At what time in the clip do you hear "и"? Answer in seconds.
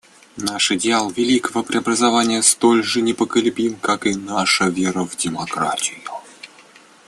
4.07-4.15